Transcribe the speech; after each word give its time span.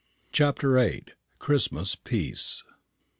CHAPTER 0.31 0.73
VIII. 0.79 1.03
CHRISTMAS 1.37 1.93
PEACE. 2.05 2.63